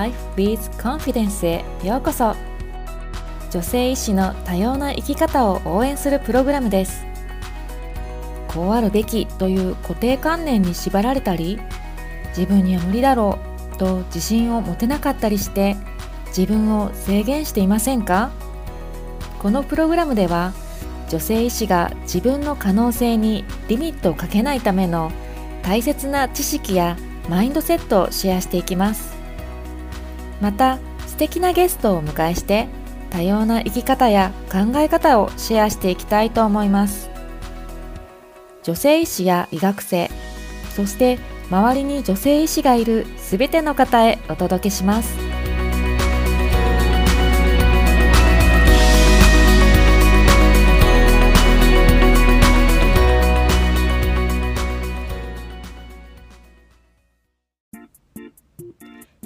[0.00, 2.34] Life with Confidence へようこそ。
[3.50, 7.04] 女性医師の多様な生き方を応援するプログラムです。
[8.48, 11.60] こうあるべきという固定観念に縛られたり
[12.28, 13.38] 自分には無理だろ
[13.74, 15.76] うと自信を持てなかったりして
[16.28, 18.30] 自分を制限していませんか？
[19.38, 20.54] このプログラムでは
[21.10, 25.12] 女性医師が自分の可能性にリミットをかけないための
[25.62, 26.96] 大切な知識や
[27.28, 29.19] マインドセットをシェアしていきます。
[30.40, 32.68] また素敵なゲストをお迎えして
[33.10, 37.10] 多様な生き方や考え方をシェアしていきたいと思います。
[38.62, 40.10] 女性医師や医学生
[40.76, 41.18] そして
[41.50, 45.29] 周りに女性医師がいるすべての方へお届けします。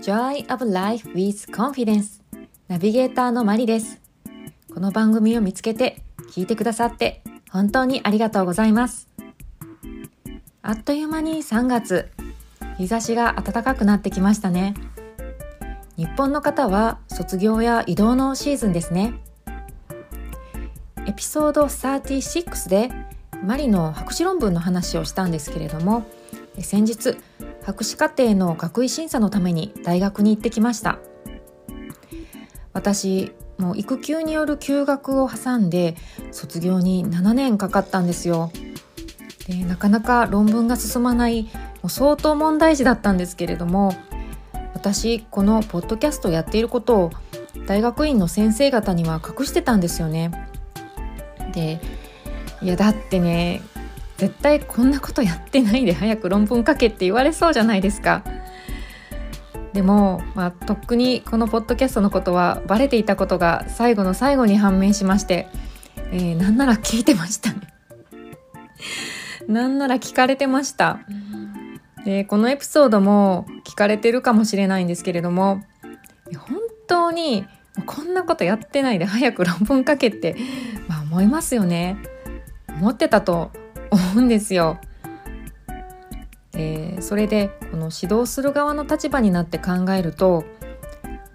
[0.04, 2.20] Joy of Life with Confidence.
[2.68, 4.02] ナビゲーターのマリです。
[4.74, 9.08] この番組を見つけて聞いてくださって本当にありがとうございます。
[10.60, 12.10] あっという間に3月。
[12.76, 14.74] 日差しが暖かくなってきましたね。
[15.96, 19.14] 日本の方は卒業や移動のシーズンですね。
[21.06, 22.90] エピソード36で
[23.42, 26.04] マリの博士論文の話をしたんですけれども
[26.60, 27.16] 先日
[27.64, 30.98] 博士課程の学位審査のために大学に行ってきました。
[32.72, 35.96] 私もう育休による休学を挟んで
[36.32, 38.50] 卒業に7年かかったんですよ。
[39.46, 41.50] でなかなか論文が進まないも
[41.84, 43.94] う相当問題児だったんですけれども
[44.72, 47.10] 私このポッドキャストをやっていることを
[47.66, 50.50] 大学院の先生方には隠してたんですよね。
[51.52, 51.80] で
[52.60, 53.62] いやだってね
[54.16, 58.22] 絶対こんなことやってないで早く論文書けって言われそうじゃないですか。
[59.72, 65.48] でも、まあ、とっくにこのポッドキャストのことはバレていたことが最後の最後に判明しまして、
[66.12, 67.60] えー、なんなら聞いてましたね。
[69.48, 71.00] なんなら聞かれてました。
[72.04, 75.64] でこのエピソードも聞かれてるかもしれないんですけれども
[76.36, 77.46] 本当に
[77.86, 80.36] こんなことやってないで早く論文書けって、
[80.86, 81.96] まあ、思いますよね。
[82.68, 83.50] 思ってたと
[83.94, 84.78] 思うんですよ。
[86.56, 90.44] えー、それでこの指導する側の立場になって考えると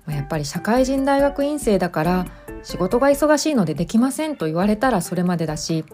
[0.08, 2.26] やっぱり社会人大学院生だから
[2.64, 5.86] 仕事が忙しいのでできませんと言われたらそれまでだし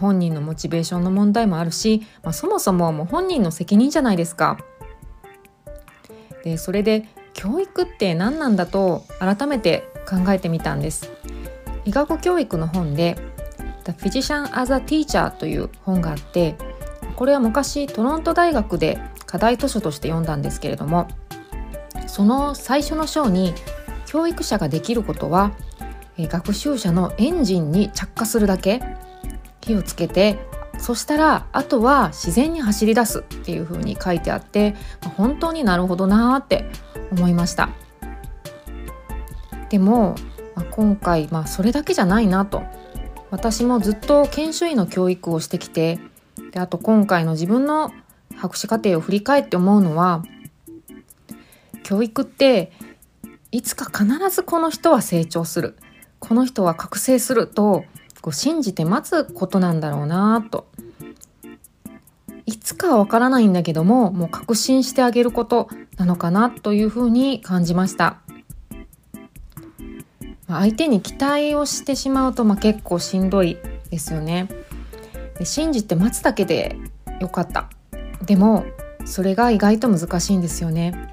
[0.00, 4.58] 本人のモチベーションの問題もあるし、まあ、そもそももう本人の責任じゃないですか。
[6.44, 11.10] でそれで教育って何なんだと改めて考えてみたんです。
[11.84, 13.16] 医学教育の本で
[13.84, 16.56] The Physician as a Teacher という本があって
[17.16, 21.08] これは昔トロント大学で課題図書として読んだんですけれども
[22.06, 23.54] その最初の章に
[24.06, 25.52] 教育者ができることは
[26.18, 28.82] 学習者のエンジンに着火するだけ
[29.60, 30.38] 火をつけて
[30.78, 34.74] そしたらあとは自然に走り出すっていう風に書いてあって
[35.16, 36.66] 本当になるほどなーって
[37.12, 37.70] 思いました。
[39.68, 40.16] でも
[40.70, 42.62] 今回、まあ、それだけじゃないなと
[43.32, 45.98] 私もずっと研修医の教育をしてきて
[46.52, 47.90] であと今回の自分の
[48.36, 50.22] 博士課程を振り返って思うのは
[51.82, 52.72] 教育って
[53.50, 55.76] いつか必ずこの人は成長する。
[56.20, 57.84] この人は覚醒すると
[58.20, 60.68] こう信じて待つことなんだろうなと。
[62.46, 68.20] いつかはわからないんだけどももう確信してあげることなのかなというふうに感じました。
[70.60, 73.58] 相手に期待をしてしまうと、まあ、結構しんどい
[73.90, 74.48] ですよね。
[75.38, 76.76] で信じて待つだけで
[77.20, 77.70] よかった。
[78.26, 78.64] でも
[79.04, 81.12] それが意外と難しいんですよね。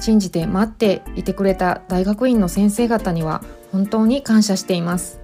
[0.00, 3.42] 信じて待っていてくれた大学院の先生方には
[3.72, 5.20] 本当に感謝しています。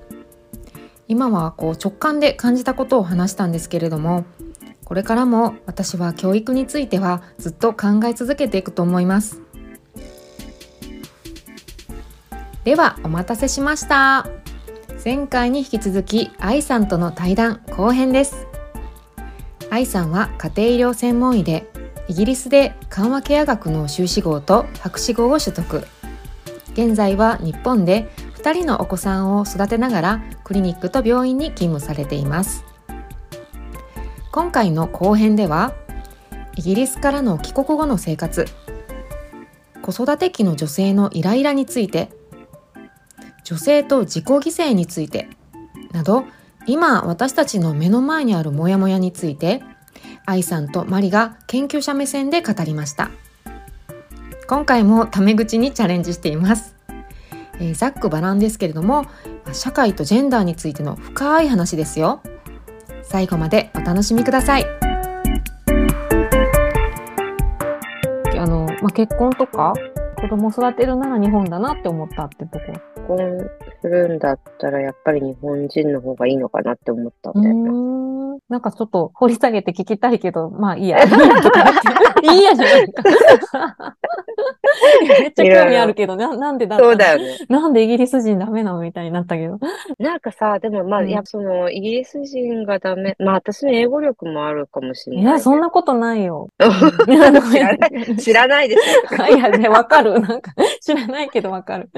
[1.07, 4.25] 今はこう直感で感じたことを話したんですけれども
[4.85, 9.44] これからも私は教育についてはずっと考え続けていくと思います。
[12.65, 14.27] ではお待たせしました。
[15.05, 18.47] 前回に引き続き愛さんとの対談後編です。
[19.71, 21.71] 愛さんは家庭医療専門医で
[22.09, 25.87] イギリスで緩和ケア学の修士号と博士号を取得。
[26.73, 32.65] 現在は日本で2人のお子さんを育てながらクリニックと病院に勤務されています。
[34.33, 35.75] 今回の後編では
[36.57, 38.47] イギリスからの帰国後の生活
[39.83, 42.09] 子育て期の女性のイライラについて
[43.45, 44.39] 女性と自己犠
[44.71, 45.29] 牲について。
[45.93, 46.25] など
[46.67, 49.63] 今私たちの目の前にあるモヤモヤについて
[50.27, 53.11] 愛さんとマリが研究者目線で語りました。
[54.49, 56.75] 今回もタメ口にチャレンジしています、
[57.61, 59.07] えーざっくばらんですけれども
[59.53, 62.21] 社会とジェンダーについての深い話ですよ。
[63.03, 64.67] 最後までお楽しみください。
[68.39, 69.75] あの、まあ、結婚とか
[70.21, 73.51] 子供育てるなら日本だなって思ったってとこ婚
[73.83, 78.04] するんだったら、やっぱり日本人の方がいいのかなって思ったんだよね。
[78.49, 81.03] なんかちょっと掘り下げて聞きたいけど、まあいいや。
[81.03, 83.03] いいやとか言っていいやじゃないか。
[85.21, 87.39] めっちゃ興味あるけど、ななんでだそうだよね。
[87.49, 89.59] なんでイギリス人ダメなのみたいになったけど。
[89.99, 93.17] なんかさ、でもまあ、うんいや、その、イギリス人がダメ。
[93.19, 96.49] まあ、私の英語力もあるかもしれない、いや、そんなことないよ。
[96.61, 99.27] 知らない、知らないですよ。
[99.37, 100.21] いや、ね、わかる。
[100.21, 101.91] なんか、知らないけどわかる。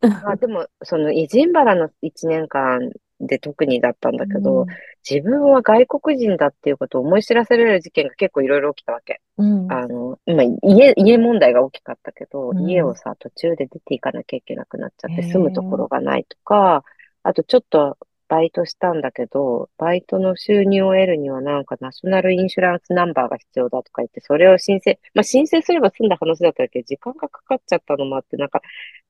[0.00, 4.66] まあ、でも、その、イジンバラの1年間で特にだったんだけど、
[5.08, 9.20] 自分は外国人だっていうことを思い知らせられる事件が結構いろいろ起きたわけ。
[9.36, 12.68] うん、あの、今、家、家問題が大きかったけど、うん。
[12.68, 16.84] 家をさ、途中で出ていかなきゃいけなくなっちゃって、住むところがないとか、
[17.22, 17.98] あとちょっと
[18.30, 28.62] バイトしたんだけど、バイトの収入を得るにはなんかナショナルインシュランスナンバーが必要だとか言って、それを申請、まあ申請すれば済んだ話だったけど、時間がかかっちゃったのもあって、なんか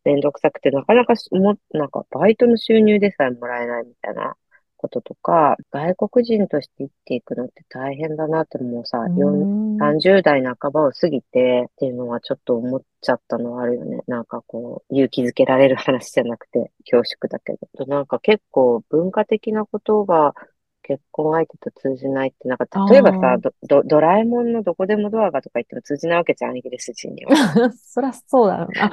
[0.05, 4.37] めんどくさくて、なかなかも、なんかバイトの収入でさえもらえないみたいな。
[4.81, 14.00] こととか、外国人として生きていくのって大変だなってもうさ、うん4 30代半ばを過ぎてっていうのはちょっと思っちゃったのはあるよね。
[14.06, 17.87] なんかこう、勇気づけられる話じゃなくて恐縮だけど。
[17.87, 20.35] なんか結構文化的なことが
[20.90, 27.37] 結婚相手と通じないって、なんか例えばさ、ドドドラえもんのどこでもドアがとか言っても通じないわけじゃん、 イギリス人には。
[27.76, 28.90] そりゃそうだろうな。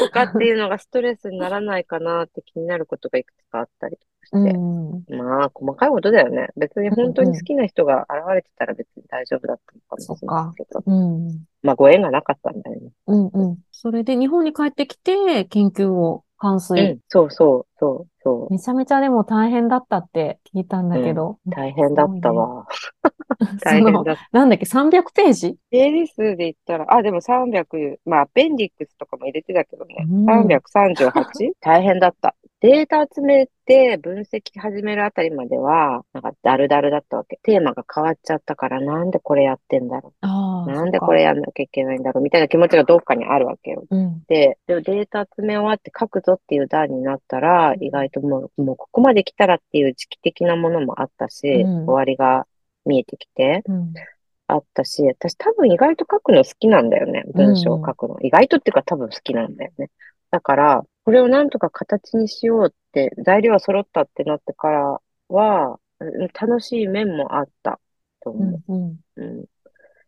[0.00, 4.52] とかっていうのがストレスにならないかなって気になることがいくつかあったりとかうして。
[4.52, 5.04] ん。
[5.16, 6.48] まあ、細かいことだよね。
[6.56, 10.82] 別に本当に好きな人が現れてたら別に大丈夫だったのかもしれないけど。
[10.84, 11.44] うん。
[11.62, 12.90] まあ、ご縁がなかったんだよね。
[13.06, 13.58] うんうん。
[13.70, 16.94] それで日本に帰ってきて研究を、関う水。
[16.94, 21.38] ん、そうそう、そう、そめちゃめちゃでも大変だったって聞いたんだけど。
[21.46, 21.50] う。
[21.50, 22.66] 大変だったわ。
[23.64, 24.28] 大変だった。
[24.32, 25.56] なんだっけ、300ページ？
[25.70, 29.94] ページ数で言ったら、あ、でも300、まあ、アペンディックスとかも入れてたけどね。
[30.08, 31.52] うん 338?
[31.60, 32.34] 大変だった。
[32.62, 37.40] データ集めて分析始めるあたりまでは、なんかダルダルだったわけ。
[37.42, 40.26] テーマが変わっちゃったから、なんでこれやってんだろう。
[40.70, 42.22] なんでこれやんなきゃいけないんだろう。
[42.22, 43.82] みたいな気持ちがどっかにあるわけよ。
[43.90, 44.22] うん。
[44.28, 52.46] で、でもデータ集め終わって書くぞっていう段になったら、意外ともう、もうここまで来たらっていう時期的なものもあったし、うん終わりが
[52.86, 53.92] 見えてきて、うん。
[54.46, 57.24] あったし、私多分意外と書くの好きなんだよね。
[57.34, 58.20] 文章を書くの。
[58.20, 59.90] 意外とっていうか多分好きなんだよね。
[60.30, 67.78] だから、これをなんとか形にしようって、材料は揃ったってなってからは、うん楽しい面もあった
[68.20, 68.72] とう思う。
[68.72, 68.74] ん。
[68.74, 69.00] うん。
[69.16, 69.44] うん。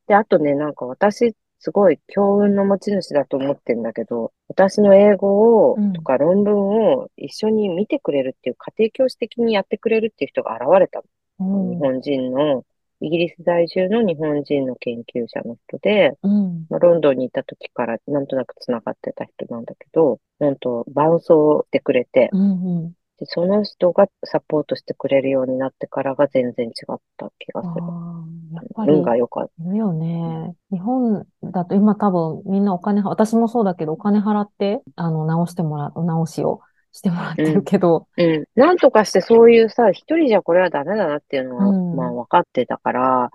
[0.07, 6.57] で、あとね、なんか私、すごい強運の持ち主だと思ってんだけど、私の英語をうん、とか論文
[6.99, 11.05] を一緒に見てくれるっていう、家庭教師的にやってくれるっていう人が現れたの。
[11.73, 12.65] 日本人の、
[13.01, 16.67] イギリス在住の日本人の研究者の人で、うん。
[16.71, 22.41] まあ、ロンドンにいた時からなんとなく繋がってた人なんだけど、なんと伴奏してくれて、うん。
[22.41, 22.93] うん。
[23.19, 27.75] で、その人がサポートしてくれるようになってからが全然違った気がする。
[28.55, 29.75] やっぱり運が良かった。
[29.75, 30.57] よね。
[30.71, 36.61] 日本だと今多分みんなお金は、私もそうだけどお金払って、あの、直してもらう、直しを
[36.95, 38.45] してもらってるけど、うん。
[38.55, 43.31] なんとかしてそういうさ、一人じゃこれはダメだなっていうのは、うんまあ分かってたから、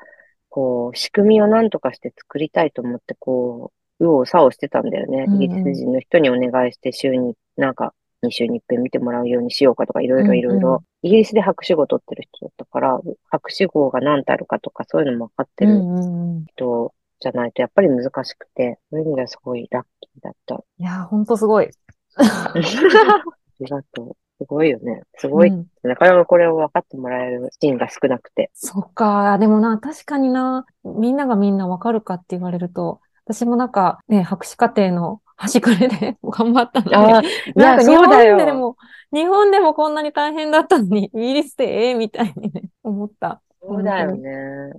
[0.48, 5.26] こう、仕組みをなんとかして作りたいと思って、こう、右往左往してたんだよね。
[5.28, 10.84] うんうんイギリス人の人にお願いして週に、なんか、2週に一遍見てもらうようにしようかとか、いろいろいろいうんうんろ。
[11.04, 13.00] イギリスで博士号取ってる人だったから、
[13.30, 16.46] 博士号が何たるかとか、そういうのも分かってるうんうんうん。
[16.46, 20.56] 人じゃないと、やっぱり難しくて、そういう意味ではすごいラッキーだった。
[20.78, 21.70] いやー、ほんとすごい。
[23.62, 24.18] ありがとう。
[24.40, 25.02] すごいよね。
[25.18, 25.50] すごい。
[25.50, 28.52] うんなかなかこれを分かってもらえるシーンが少なくて。
[28.54, 29.38] そっか。
[29.38, 38.56] でもな、確かにな、みんながみんなわかるかって言われると、私もなんかね、博士課程の端くれで 頑張ったのに、なんか日本でよ。
[38.56, 38.76] も、
[39.14, 43.42] 日本でもこんなに大変だったのに、イギリスでええみたいにね、思った。
[43.62, 44.30] そうだよね。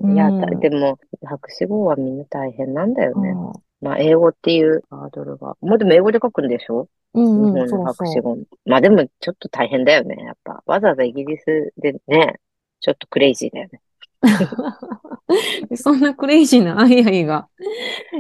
[0.01, 3.35] うんいや、だでも、博士号はみんな大変なんだよね。
[3.83, 5.57] うんまあ、英語っていうハードルが。
[5.61, 6.89] もうでも英語で書くんでしょ？
[7.15, 7.87] うんうん、日本の。
[7.87, 8.37] 博士号。
[8.67, 10.63] まあでも、ちょっと大変だよね、やっぱ。
[10.67, 12.41] わざわざイギリスでね、
[12.81, 13.81] ちょっとクレイジーだよね。
[15.77, 17.49] そんなクレイジーなアイアイが。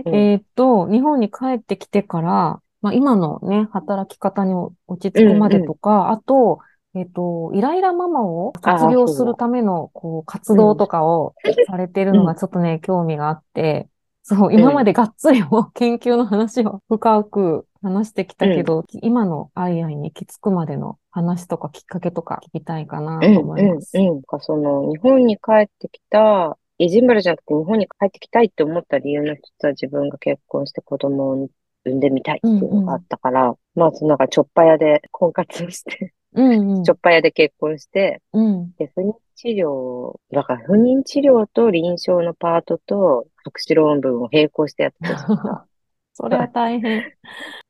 [0.07, 6.61] うんえーっと、日本に帰ってきてから、まあ、今のね、働き方に落ち着くまでとか、あと、
[6.95, 11.35] えーっと、イライラママを卒業するための、こう、活動とかを
[11.67, 13.88] されてるのがちょっとね、興味があって、
[14.31, 23.99] そう、今までがっつりもう研究の話を深く話してきたけど、今のアイアイに行き着くまでの話とかきっかけとか聞きたいかなとうん、思います。
[23.99, 24.23] うん、うん。
[24.23, 31.49] かその、日本に帰ってきた、イジンバルじゃなくて日本に帰ってきたいって思った理由の一つは自分が結婚して子供を
[31.85, 38.73] 産んでみたいっていうのがあったから、まあ、そのなんか、ちょっぱ屋で婚活をして、うんうんちょっぱ屋で結婚して、うん。
[38.77, 45.66] で、不妊治療、だから不妊治療と臨床のパートと博士論文を並行してやってた。
[46.14, 47.12] それは大変。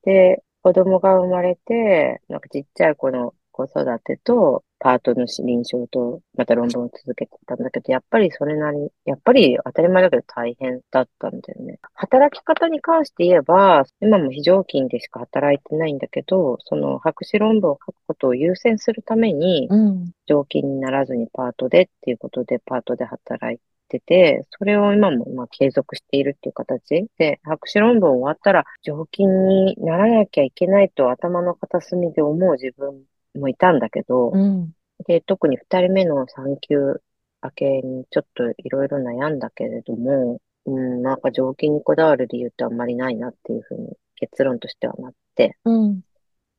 [0.05, 11.79] で、子供が生まれて、なんかちっちゃい子の子育てと、パートの臨床と、また論文を続けてたんだけど、やっぱりそれなり、やっぱり当たり前だけど大変だったんだよね。
[11.95, 20.13] 働き方に関して言えば、今も非常勤でしか働いてないんだけど、その博士論文を書くことを優先するために、うん。
[20.27, 23.59] 常勤にならずにパートでっていうことで、パートで働い
[23.91, 33.03] てて、それを今もまあ継続しているっていう形で、博士論文終わったら常勤にならなきゃいけないと頭の片隅で思う自分
[33.35, 34.73] もいたんだけど、うん。
[35.07, 37.03] で、特に二人目の産休
[37.43, 46.01] 明けにちょっといろいろ悩んだけれども、うん、なんか常勤にこだわる理由ってあんまりないなっていうふうに結論としてはなって、うん。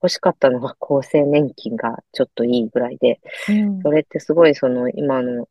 [0.03, 3.19] 欲しかったのは厚生年金がちょっといいぐらいで、
[3.49, 3.81] うん。
[3.81, 5.47] それってすごいその今の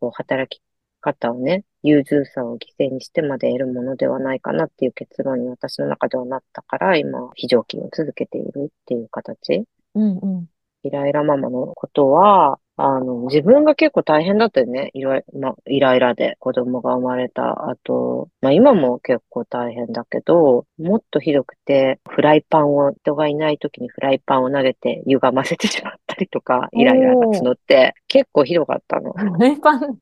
[0.00, 0.60] こう働き
[1.06, 9.64] 方をね、融通さを犠牲にしてまで得るものではないかなっていう結論に私の中ではなったから、今、非常勤を続けているっていう形。
[9.94, 10.18] うん。
[10.18, 10.46] うん。
[10.82, 14.90] イライラママのことは、あの、自分が結構大変だったよね。
[14.92, 29.12] イライ、ま、イライラで子供が生まれた後、まあ今も結構大変だけど、もっとひどくて、フライパンを、人がいない時にフライパンを投げて歪ませてしまったりとか、 イライラが募って、結構ひどかったの。
[29.12, 29.98] フライパン、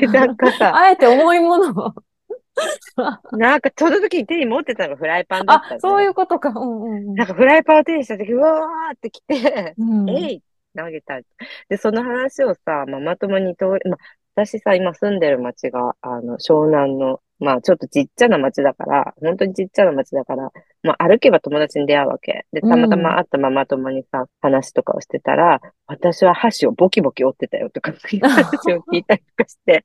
[0.00, 1.94] でなんかさ、 あえて重いものを。
[3.36, 6.50] なんかその時に手に持ってたのがフライパンだったあ、のそういうことか。
[6.50, 10.10] うんうんうんなんかフライパンを手にした時、うわーって来て、うん。
[10.10, 10.42] えい
[10.76, 11.20] 投げた。
[11.68, 13.98] で、その話をさ、ママ友に通り、まあ、
[14.34, 20.50] 私さ、今住んでる町が、あの、湘南の、まあ、ちょっとちっちゃな町だから、本当にちっちゃな町だから、
[20.82, 22.46] まあ、歩けば友達に出会うわけ。
[22.52, 29.84] で、たまたま会ったママ友にさ、話とかをしてたら、私は箸をボキボキ折ってたよとか、いう話を聞いたりとかして、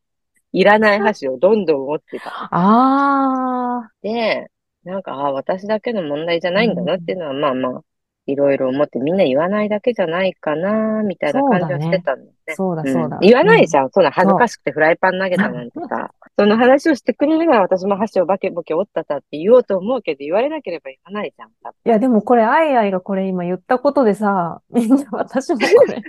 [0.51, 2.49] いらない箸をどんどん折ってた。
[2.51, 4.47] あで、
[4.83, 7.81] なんか、ああ、私だけの問題じゃないんだなっていうのは、まあまあ、
[8.27, 12.33] いろいろ思ってみんな言わないだけじゃないかな、みたいな感じはしてたんだよね。
[12.49, 13.17] あ、そうだそうだ。
[13.17, 13.91] ん言わないじゃん。
[13.91, 16.11] そんな恥ずかしくてフライパン投げたなんてさ。
[16.37, 21.49] その話をしてくれるなら私も箸をバケボケ折ったたって言おうと思うけど、言われなければ言わないじゃん。
[21.49, 21.51] い
[21.85, 26.01] や、でもこれ、アイアイがこれ今言ったことでさ、みんな私もこれ、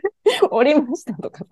[0.51, 1.47] 折りましたとかさ、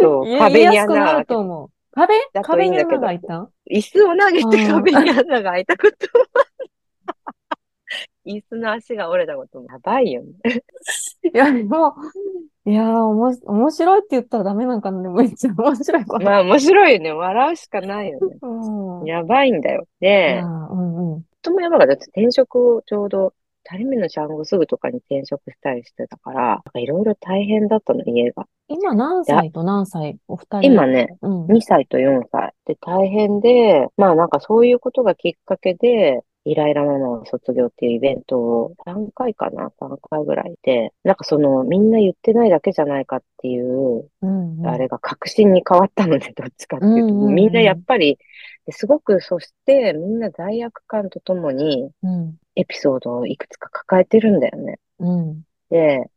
[0.00, 1.68] そう壁に穴が開いてと思う。
[1.94, 3.50] 壁壁に穴が開いた？
[3.70, 6.46] 椅子を投げてうん壁に穴が開いたことは
[8.24, 10.32] 椅子の足が折れたこともやばいよね。
[11.34, 11.94] いや、でも、
[12.64, 16.24] いやー、おも、面白いって言ったらダメなんかなでもめっちゃ面白いこと。
[16.24, 17.12] まあ面白いよね。
[17.12, 18.36] 笑うしかないよね。
[18.40, 19.06] うん。
[19.06, 19.86] いやばいんだよ。
[20.00, 21.22] でうんうん。
[21.42, 21.94] ともやばかった。
[21.94, 23.34] 転職をちょうど、
[23.64, 28.46] 二人目の産後すぐとかに転職したりしてたから、いろいろ大変だったの、家が。
[28.68, 30.18] 今何歳と何歳？
[30.28, 31.46] お二人今ね、うん。
[31.46, 44.66] 2歳と4歳で大変で、まあなんかそういうことがきっかけで、イライラママを卒業っていうイベントを3回かな ?3 回ぐらいで、なんかそのみんな言ってないだけじゃないかっていう、うんうん。
[44.66, 48.18] あれが確信に変わったので、 どっちかっていうと、うんうんうんみんなやっぱり、
[48.70, 52.38] すごくそしてみんな罪悪感とともにうん。
[52.54, 54.78] エピソードをいくつか抱えてるんだよね。
[54.98, 55.42] うん。
[55.70, 56.10] で、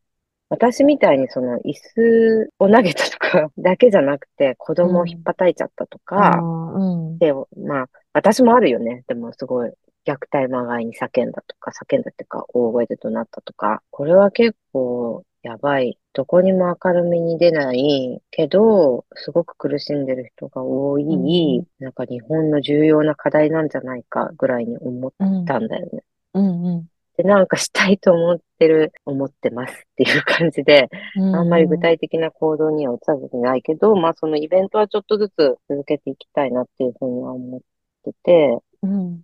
[0.50, 7.17] 私みたいにその椅子を投げたとか だけじゃなくて、子供を引っ叩いちゃったとあか、ーうん。
[7.17, 9.03] で、まあ、私もあるよね。
[9.08, 9.72] でもすごい、
[10.05, 16.00] 虐待まがいに叫んだとか、叫んだっていうか、大声で怒鳴ったとか、これは結構やばい。
[16.13, 25.45] どこにも明るみに出ないけど、すごく苦しんでる人が多い、うんなんか日本の重要な課題なんじゃないかぐらいに思っうん。
[25.45, 26.03] たんだよね。
[26.33, 26.88] うんうん。
[27.17, 31.35] で、なんかしたいと思ってる、思ってますっていう感じで、うん。
[31.35, 37.59] あんまり具体的な行動には移さずにないけど、まあそのイベントはちょっとずつ続けていきたいなっていうふうには思っ
[38.03, 39.24] てて、うん。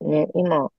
[0.00, 0.70] ね、今、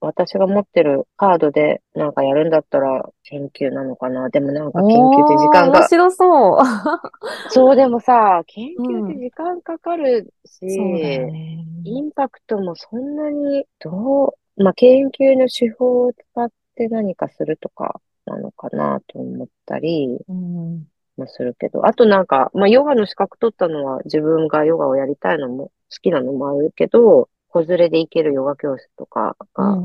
[0.00, 4.28] 私が持ってるカードでなんかやるんだったら研究なのかな。
[4.30, 6.58] でもなんか研究って時間おー面が、白そう。
[7.50, 11.64] そうでもさ、研究って時間かかるし、そうだよね。
[11.84, 20.86] インパクトもそんなに、どう、まあ、研究の手法を使って何かするとかなのかなと思ったりうん。
[21.16, 25.72] もするけど、あとなんか、まあ、ヨガの資格取ったのは自分がヨガをやりたいのも好
[26.02, 29.78] きなのもあるけど、子連れで行けるヨガ教室とかうが。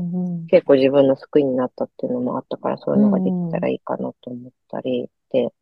[0.48, 5.52] 結構自分の救いになったっていうのもあったから、そういうのができたらいいかなと思ったり、で、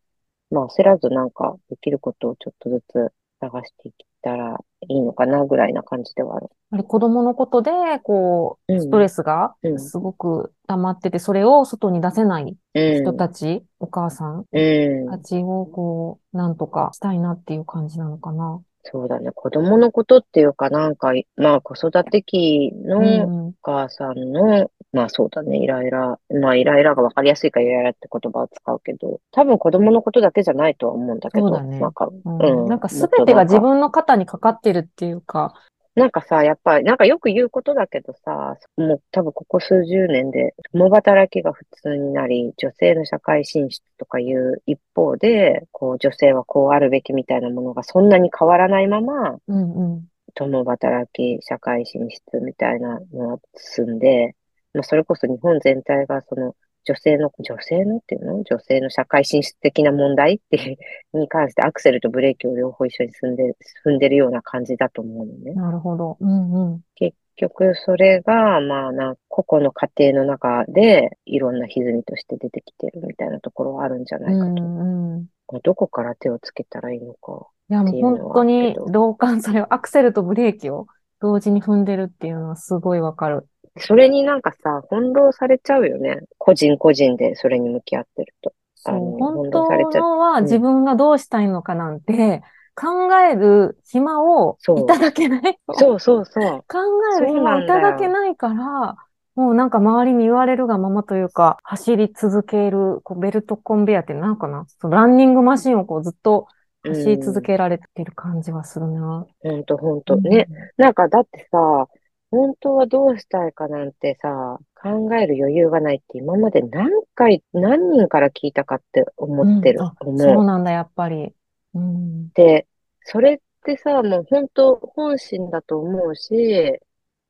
[0.50, 4.56] まあ焦らずなんかできることをちょっとずつ探していったら
[4.88, 6.44] いいのかなぐらいな感じではある。
[6.44, 7.71] やっぱり子供のことで、
[8.02, 13.02] こう、うんストレスがうんすごく溜まってて、それを外に出せないうん。
[13.02, 15.18] 人たち、お母さんた。
[15.18, 18.62] ちを、こう、なんとかしたいなっていう感じなのかな。
[18.84, 19.30] そうだね。
[19.32, 26.18] 子供のことっていうかなんか、まあ子育て期うのんお母さんの、まあそうだね、イライラ。
[26.40, 35.54] まあイライラがわかりやすいからイライラって言葉を使うけど、多分子供のことだけじゃないとは思うんだけど、そうだねなんか、うんうんなんかすもっとべてが自分の肩にかかってるっていうか、
[35.94, 50.08] なんかさ、やっぱり、なんかよく言うことだけどさ、もう多分ここ数十年で、共働きが普通になり、女性の社会進出とかいう一方で、こう女性はこうあるべきみたいなものがそんなに変わらないまま、うんうん。
[50.34, 54.34] 共働き、社会進出みたいなのが進んで、
[54.72, 58.42] まあ、それこそ日本全体がその女性の、女性のっていうの？
[58.42, 60.76] 女性の社会進出的な問題っていう
[61.18, 65.54] に関してアクセルとブレーキを両方一緒に踏んで、踏んでるような感じだと思うのね。
[65.54, 66.16] なるほど。
[66.20, 66.80] うんうん。
[66.94, 74.62] 結局それが、まあな、個々の家庭の中でいろんな歪みとして出てきてるみたいなところはあるんじゃなういかと。
[74.62, 75.28] んうん。
[75.62, 77.46] どこから手をつけたらいいのか。
[77.68, 80.86] いや、もう本当に同感、それをアクセルとブレーキを
[81.20, 83.46] 同時に踏んでるっていうのはすごいわかる。
[83.79, 86.21] それになんかさ、翻弄されちゃうよね。
[86.38, 88.52] 個人個人でそれに向き合ってると。
[88.76, 92.43] そう、本当はうん自分がどうしたいのかなんて
[92.75, 95.59] 考える暇をいただけない。
[95.75, 96.64] そうそうそう。
[96.69, 96.79] 考
[97.17, 98.97] える暇をいただけないから、
[99.35, 106.47] もうなんか周りに言われるがままというか、走り続ける、こうベルトコンベヤーってなんかな、そのランニングマシンをこうずっと
[106.82, 109.26] 走り続けられてる感じはするな。
[109.41, 110.17] ほんとほんと。
[110.17, 110.47] ね。
[110.76, 111.89] なんかだってさ、
[112.32, 119.80] 本当はどうしたいかなんてさ、考える余裕がないって今まで何回、何人から聞いたかって思ってる。
[120.00, 120.18] うん。
[120.18, 121.34] そうなんだ、やっぱり。
[121.75, 122.30] うん。
[122.30, 122.66] で、
[123.04, 126.78] それってさ、もう本当本心だと思うし、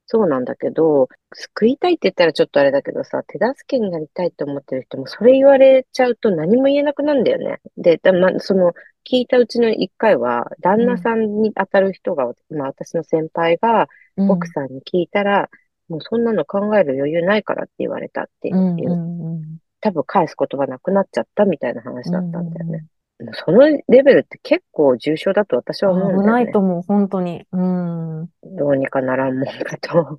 [0.06, 7.60] そうなんだけど、救いたいって言ったらちょっとあれだけどさ、手助けになりたいって思ってる人もそれ言われちゃうと何も言えなくなるんだよね。
[7.76, 8.72] で、だま、その、
[9.04, 13.86] 聞いたうちの一回は、旦那さんに当たる人が、まあ私の先輩がうん
[14.16, 15.48] 奥さんに聞いたら、
[15.88, 19.42] もうそんなの考える余裕ないからって言われたっていう、うんうんうん
[19.84, 22.70] 多分返す言葉なくなっちゃったみたいな話だったんだよね。
[22.70, 22.86] うんうん
[23.34, 26.50] そのレベルって結構重症だと私は思うんだ危なよね。
[26.50, 27.46] いと思う、本当に。
[27.52, 28.28] うん。
[28.42, 30.18] どうにかならんもんかと。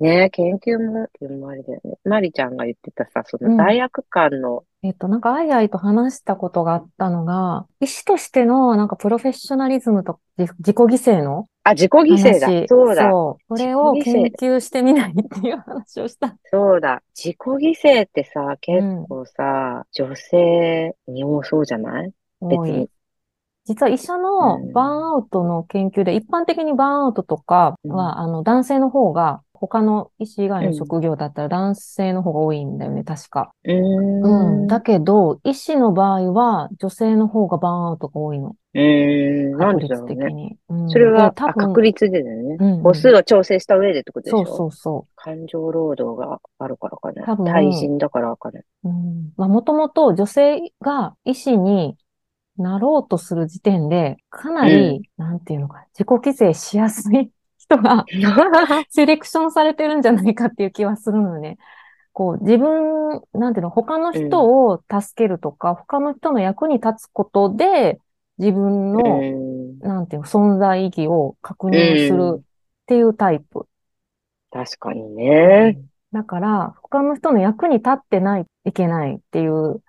[0.00, 1.08] ねえ、研究も、
[1.38, 1.98] もあれだよね。
[2.04, 12.46] マリちゃんが言ってたさ、そうんの罪悪感の、えっと、なんか、あいあいと話したことがあったのが、医師としての、なんか、プロフェッショナリズムと自自己犠牲のあ、自己犠牲だ。
[12.46, 12.66] 話。
[12.66, 13.10] そうだ。
[13.10, 13.58] そう。
[13.58, 16.34] それを研牲究してみないっていう話をした。
[16.50, 17.02] そうだ。
[17.14, 22.12] 自己犠牲ってさ、結構さ、女性に多そうじゃない？
[22.40, 22.88] 別多いに。。
[23.66, 33.52] 実は医者のうんバーンアウトの研究で、一般的にバーンアウトとかは、あの、男性の方が、他の医師以外の職業だったら男性の方が多いんだよね、確か。
[33.64, 34.60] うーん。
[34.62, 34.66] うん。
[34.66, 38.56] だけど、医師の場合は、女性の方がバーンアウトが多いの。
[38.74, 39.58] うーん。
[39.58, 40.16] なん確率でだろうね。
[40.16, 40.56] 的に。
[40.70, 42.56] うんそれは、確率でだよね。
[42.58, 44.46] うんうん母数を調整した上でってことでしょ？
[44.46, 47.22] そうそうそ感情労働があるからかね。
[47.26, 48.64] 多分対人だからかね。
[48.84, 48.88] う。
[48.88, 49.32] うん。
[49.36, 51.96] まあ、もともと女性が医師に
[52.56, 57.30] なろうとする時点で、かなり、なんていうのか、自己犠牲しやすい
[57.70, 58.04] 人が
[58.90, 61.58] セレクションされてるんじゃないかっていう気はするのよね。
[62.12, 67.98] こう、自分、なんていうの、他の人を助けるとか、他の人の役に立つことで、
[68.38, 69.78] 自分うの、ん。
[69.78, 72.42] なんていうの、存在意義を確認すうんるっ
[72.86, 73.66] ていうタイプ。
[74.50, 75.78] 確かにね。
[76.12, 79.80] だから、他の人の役に立ってないといけないっていう、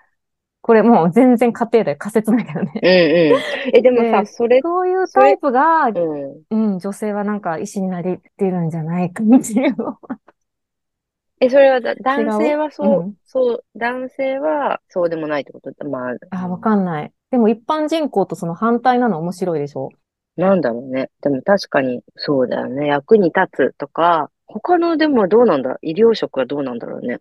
[0.61, 2.71] これもう全然家庭で仮説だけどね。
[2.83, 3.41] うんうん。
[3.73, 6.41] え、でもさ、でそれ、そういうタイプが、うん。
[6.51, 9.97] うん、女性はなんか医師になりてるんじゃないかっていうの。
[11.39, 13.03] え、それはだ、男性はそう、う？
[13.05, 15.71] んそう、男性はそうでもないってこと？
[15.71, 15.89] だ。
[15.89, 17.11] まあ、あ、わかんない。
[17.31, 19.89] でも一般人口とその反対なの面白いでしょ？
[20.37, 21.09] なんだろうね。
[21.21, 22.85] でも確かにそうだよね。
[22.85, 25.79] 役に立つとか、他のでもどうなんだ？
[25.81, 27.19] 医療職はどうなんだろうね。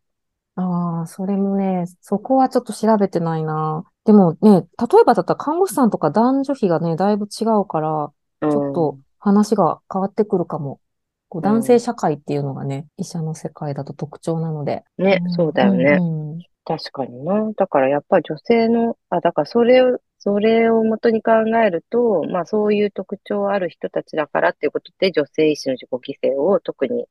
[0.60, 3.84] ああ、それもね、そこはちょっと調べてないな。
[4.04, 10.80] でもね、例えばだったら看護師さんとか男女比がね、だいぶ違うから、うんちょっと話が変わってくるかも。
[11.28, 14.82] こううん男性社会っていうのがね、医者の世界だと特徴なので。
[14.98, 15.98] ね、んそうだよね。
[16.00, 17.50] うんうん確かにな。
[17.56, 21.32] だからやっぱり女性の、あ、だからそれを、それをもとに考
[21.64, 27.06] えると、まあそういう特徴ある人たちだからっていうことで、女性医師の自己犠牲を特に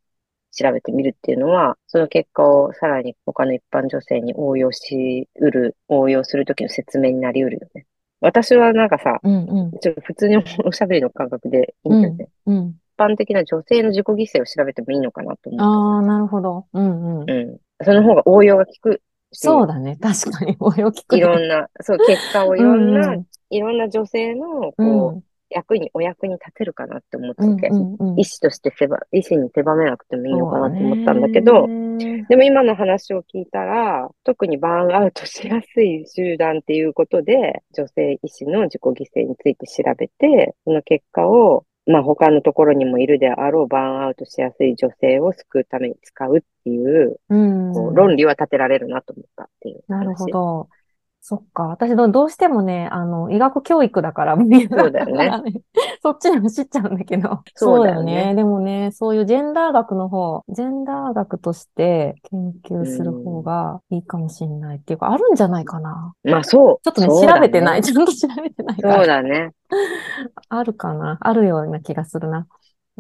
[0.52, 7.86] 調べてみるっていうのは、その結果をさらに他の一般女性に応用しうる、応用するときの説明になりうるよね。
[8.22, 9.80] 私はなんかさ、うんうん。
[9.80, 12.28] ちょっと普通におしゃべりの感覚でいいんだよね。
[12.48, 12.76] うん。
[12.98, 16.66] 一般的な女性の自己犠牲を調べてもいいのかなと思ああ、なるほど。
[16.74, 17.30] うんうん。
[17.30, 17.34] う。
[17.34, 17.86] うん。
[17.86, 19.98] その方が応用が効くし、そうだね。
[20.02, 21.20] 確かに、応用聞くね。
[21.20, 24.84] いろんな、そう、結果をいろんな、うんいろんな女性の、う
[25.14, 25.24] ん。
[25.50, 27.68] 役に、お役に立てるかなって思ったうんわけ。
[27.68, 28.20] うんうん。
[28.20, 47.74] 医師として狭、医師に狭めなくてもいいのかなと思ったんだけど、ねでも今の話を聞いたら、特にバーンアウトしやすい集団っていうことで、女性医師の自己犠牲について調べて、その結果を、まあ他のところにもいるであろうバーンアウトしやすい女性を救うために使うっていう、うん。
[47.74, 49.98] こう論理は立てられるなと思ったっていう話。
[49.98, 50.70] なるほど。
[51.30, 51.64] そっか。
[51.68, 54.44] 私ど、どうしてもね、あの、医学教育だから、そ
[54.88, 55.32] うだよね
[56.02, 57.42] そっちに走っちゃうんだけど。
[57.54, 66.14] そうだよねそうでもね、そういうジェンダー学の方、ジェンダー学として研究する方がいいかもしれないっていうか、あるんじゃないかな。
[66.24, 66.78] まあそう。
[66.84, 67.84] ちょっとね、そうだ調べてない。
[67.84, 69.08] ちゃんと調べてないかそうら。
[69.08, 69.52] だね。
[70.50, 71.20] あるかな。
[71.22, 72.48] あるような気がするな。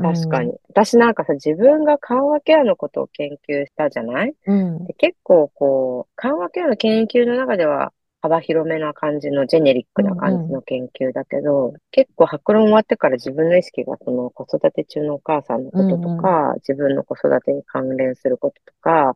[0.02, 0.54] 確かに。
[0.70, 4.34] 私なんかさ、自分が緩和ケアのことを研究したじゃない？
[4.48, 4.86] うん。
[4.86, 19.16] で結構こう、緩和ケアの研究の中では幅広めな感じの、ジェネリックな感じの研究だけど、結構白論終わってから自分の意識がその子育て中のお母さんのこととか、自分の子育てに関連することとか、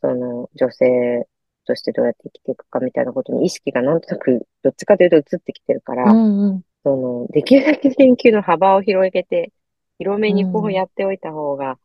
[0.00, 1.26] その女性
[1.66, 6.62] としてどうやって生きていくかみたいなことに意識がなんとなくどっちかというと移ってきてるから、うんうん。
[6.82, 9.52] その、できるだけ研究の幅を広げて、
[9.98, 11.78] 広めにこううんやっておいた方が、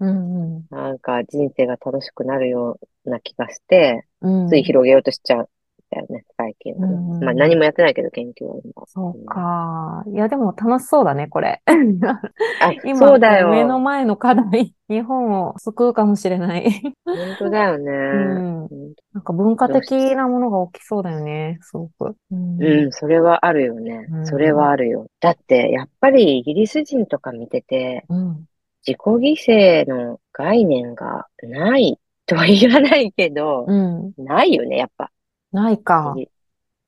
[0.00, 0.66] うんうん。
[0.70, 4.48] なんか人生が楽しくなるような気がして、うん。
[4.48, 5.50] つい広げようとしちゃう
[5.88, 6.74] んだよね、最近
[7.20, 8.72] まあ何もやってないけど、研究は今。
[8.86, 10.04] そうか。
[10.06, 11.62] いや、でも楽しそうだね、これ。
[11.66, 13.50] あ、 今、そうだよ。
[13.50, 16.70] 目の前の課題、日本を救うかもしれない。
[17.04, 17.92] 本当だよね。
[17.92, 22.16] んうんなんか文化的なものが起きそうだよね、すごく。
[22.30, 24.20] うんうん、それはあるよねう。
[24.20, 25.06] んそれはあるよ。
[25.20, 28.46] だって、やっぱりイギリス人とか見てて、うん。
[28.86, 34.12] 自己犠牲の概念がないとは言わないけど、うん。
[34.16, 35.10] ないよね、やっぱ。
[35.52, 36.14] ないか。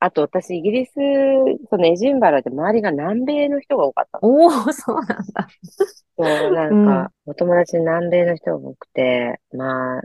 [0.03, 0.93] あと私、イギリス、
[1.69, 4.29] そのエジンバラで周りが南米の人が多かったの。
[4.29, 5.49] おお、そうなんだ。
[6.17, 10.03] そう、なんか、お友達に南米の人が多くて、まあ、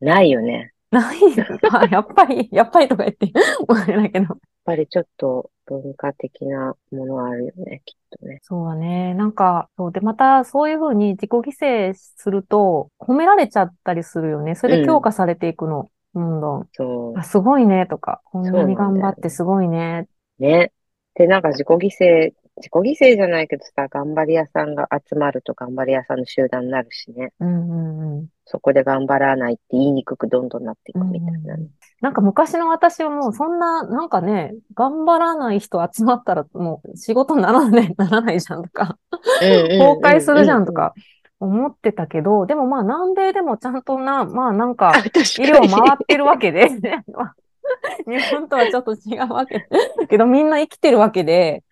[0.00, 0.72] ないよね。
[0.90, 1.18] やっない？
[1.70, 4.36] あ、やっぱり、やっぱりとか言って、申し訳ないけど。
[4.70, 8.38] ぱりちょっと文化的なものはあるよね、きっとね。
[8.42, 9.14] そうだね。
[9.14, 14.54] なんか、そうで、また、そういうふうに自己犠牲すると、褒められちゃったりするよね。
[14.54, 15.90] それで強化されていくの。
[16.14, 16.68] どんどん。
[16.72, 18.20] そあ、すごいね、とか。
[18.24, 20.08] こんなに頑張ってすごいね。
[20.38, 20.42] う。
[20.42, 20.72] ね。
[21.14, 27.32] で、なんか自己犠牲、自己犠牲じゃないけどさ、頑張り屋さんが集まると頑張り屋さんの集団になるしね。
[27.40, 28.26] うんうんうん。
[28.44, 31.66] そこで頑張らないって言いにくくどんどんなっていくみたいなね。
[32.00, 38.98] なんか昔の私はもうそんな、なんかね、頑張らない人集まったらもう仕事にならない、ならないじゃんとか、
[39.40, 40.94] 崩壊するじゃんとか
[41.40, 45.68] 思ってたけど、でもまあ南米でもちゃんとな、まあなんか医療に。
[45.68, 46.68] 回ってるわけで、
[48.06, 49.66] 日本とはちょっと違うわけ。
[50.08, 51.64] けどみんな生きてるわけで、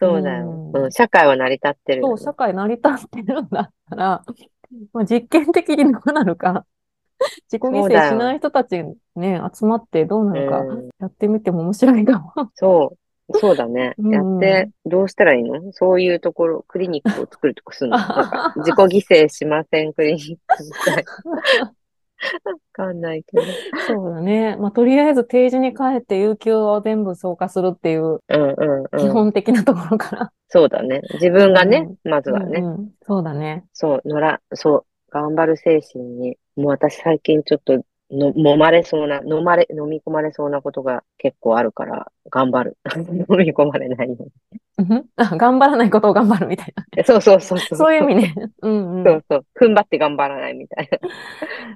[0.00, 0.70] そうだよ。
[0.74, 2.22] うんうん、社会は成り立ってるよそう、ね。
[2.22, 4.24] 社会成り立ってるんだったら、
[4.94, 6.64] まあ、実験的にどうなるか、
[7.52, 8.82] 自己犠牲しない人たち
[9.16, 12.32] ね、集まってどうなるか、うんやってみても面白いかも。
[12.54, 12.98] そう。
[13.34, 13.94] そうだね。
[13.98, 15.72] うんやって、どうしたらいいの？
[15.72, 17.96] そういうところ、クリニックを作るとかするの？
[17.98, 21.72] なんか、自己犠牲しませんクリニックみたいな。
[22.44, 23.42] わかんないけど。
[23.86, 24.54] そうだね。
[24.56, 29.12] まあ、とりあえず定時に帰って有給を全部消化するっていううんうん基うん。
[29.12, 30.32] 本的なところから。
[30.48, 31.00] そうだね。
[31.14, 32.60] 自分がね、まずはね。
[32.60, 33.64] うんうんそうだね。
[33.72, 42.78] そう、のら、そう、頑張る精神に、もう私最近ちょっとの、揉まれそうな、飲まれ、飲み込まれそうなことが結構あるから、頑張る。
[42.96, 43.06] 飲
[43.38, 46.84] み込まれないよううんあ 頑張らないことを頑張るみたいな。
[46.96, 47.04] に。
[47.04, 47.78] そうそうそうそう。
[47.78, 48.34] そういう意味ね。
[48.62, 49.04] うんうん。
[49.04, 49.46] そうそう。
[49.60, 50.98] 踏ん張って頑張らないみたいな。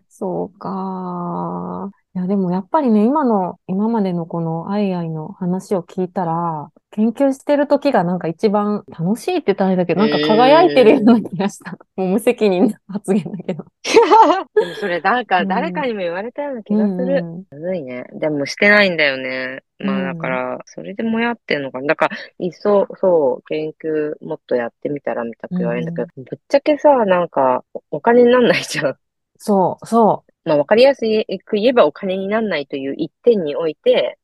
[0.08, 1.90] そうか。
[2.16, 11.76] いや、でもやっぱりね、今の、今までのこのアイアイの話を聞いたら、研究してる時がなんか一番楽しいって言ったらあれだけど、なんか輝いてるような気がした。
[11.96, 13.64] もう無責任な発言だけど。
[14.78, 17.18] それなんか誰かにも言われたような気がする。
[17.18, 18.04] うんむずいね。
[18.12, 19.64] でもしてないんだよね。
[19.80, 21.88] まうんあだから、それでもやってんのかな。
[21.88, 28.96] だから、いっそ、そう、研究もっとやってみたらみたく言われるんだけど、ぶっちゃけさ、なんか、おお金になんないじゃん。
[29.36, 31.00] そう、そまあわかりやす
[31.44, 34.18] く言えばお金になんないという一点において、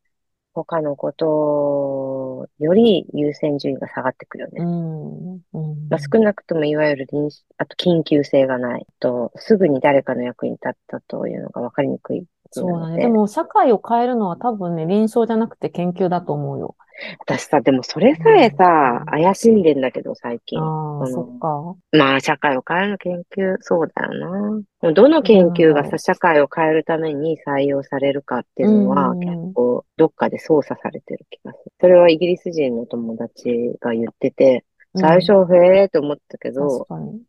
[0.53, 4.62] 他のことと、より優先順位が下がってくるよね。
[4.62, 5.33] うん。
[5.35, 5.88] うん。
[5.88, 12.96] まあ、少なくともいわゆる臨床あと緊急性がないと、すぐに誰かの役に立ったというのが分かりにくいそうだね。
[12.96, 16.76] ででも、社会を変えるのは多分ね、臨床じゃなくて研究だと思うよ。
[17.20, 20.60] 私さ、でもそれさえさ、怪しんでんだけど、最近。
[20.60, 21.76] ああ、そっか。
[21.92, 24.92] まあ、社会を変えるの研究、そうだよな。
[24.92, 31.72] どの研究がうんさ、社会を変えるために採用されるかっていうのは、うん結構、どっかで操作されてる気がする。
[31.80, 34.64] それはイギリス人の友達が言ってて、
[34.96, 36.86] 最初、へーって思ったけうん、ど。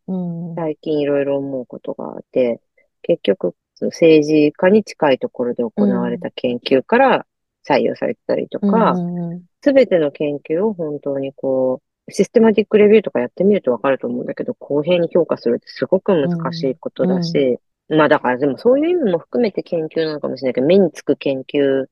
[0.08, 0.54] うん。
[0.56, 2.60] 最近いろいろ思うことがあって、
[3.02, 3.54] 結局、
[3.86, 7.26] 政治家に近いところで行われた研究から
[7.68, 9.42] 採用されてたりとか、うんうんうん。
[9.62, 21.86] すべての研究を本当にこう、システマティックレビューとかやってみるとわかると思うんだけど、公平に評価するってすごく難しいことだし、まあだからでもそういう意味も含めて研究なのかもしれないけど、目につく研究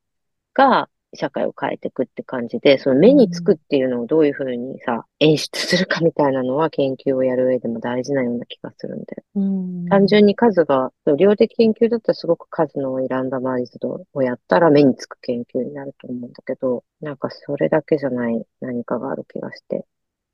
[0.54, 9.22] が社会を変えていくって感じで、その目につくっていうのをどういうふうにさ、演出するかみたいなのは研究をやる上でも大事なような気がするんだよ。
[9.36, 9.86] うん。
[9.86, 19.84] 単純に数が、量的研究だったらすごく数の多いランダマイズドをやったら目につく研究になると思うんだけど、なんかそれだけじゃない何かがある気がして。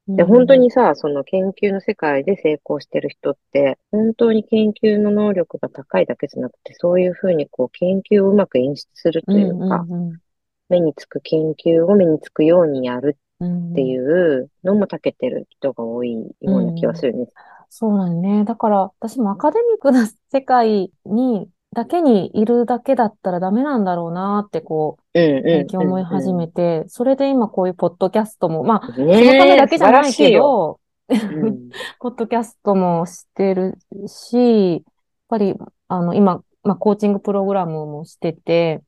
[0.09, 10.19] で、本当にさ、その研究の世界で成功してる人って、本当に研究の能力が高いだけじゃなくて、そういうふうにこう研究をうまく演出するというか、うんうん
[10.69, 17.27] 目につく研究を目につくようにやるうん、っていうのも長けてる人が多いような気がするね。
[17.69, 18.45] そうなんね。
[18.45, 30.81] だから、私もアカデミックな世界に、だけにいるだけだったらダメなんだろうなって、こう、うんうん最近思い始めて、それで今こういうポッドキャストも、まあ、そのためだけじゃないけよ。
[31.09, 31.69] ど、うん。
[32.01, 33.77] ポッドキャストもしてる
[34.07, 34.83] し、やっ
[35.29, 35.55] ぱり、
[35.89, 38.81] あの、今、まあ、コーチングプログラムもしてて、